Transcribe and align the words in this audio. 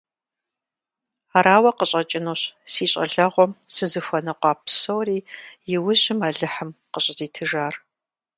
Арауэ 1.37 1.71
къыщӀэкӀынущ 1.77 2.41
си 2.71 2.85
щӀалэгъуэм 2.91 3.51
сызыхуэныкъуа 3.73 4.51
псори 4.63 5.19
иужьым 5.73 6.19
Алыхьым 6.27 6.69
къыщӀызитыжар. 6.91 7.73